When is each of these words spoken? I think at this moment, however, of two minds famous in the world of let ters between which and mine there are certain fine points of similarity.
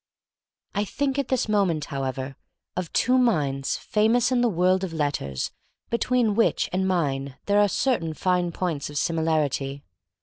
I 0.73 0.83
think 0.83 1.19
at 1.19 1.27
this 1.27 1.47
moment, 1.47 1.85
however, 1.93 2.35
of 2.75 2.91
two 2.91 3.19
minds 3.19 3.77
famous 3.77 4.31
in 4.31 4.41
the 4.41 4.49
world 4.49 4.83
of 4.83 4.93
let 4.93 5.13
ters 5.21 5.51
between 5.91 6.33
which 6.33 6.67
and 6.73 6.87
mine 6.87 7.37
there 7.45 7.59
are 7.59 7.69
certain 7.69 8.15
fine 8.15 8.51
points 8.51 8.89
of 8.89 8.97
similarity. 8.97 9.83